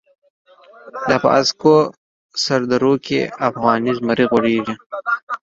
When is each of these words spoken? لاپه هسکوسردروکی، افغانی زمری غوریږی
لاپه 1.07 1.29
هسکوسردروکی، 1.35 3.19
افغانی 3.47 3.91
زمری 3.97 4.25
غوریږی 4.31 4.75